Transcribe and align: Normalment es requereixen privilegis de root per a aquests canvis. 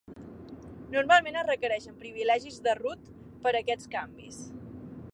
Normalment 0.95 1.37
es 1.41 1.51
requereixen 1.51 1.99
privilegis 2.01 2.59
de 2.69 2.77
root 2.83 3.15
per 3.45 3.55
a 3.55 3.57
aquests 3.63 3.95
canvis. 3.99 4.43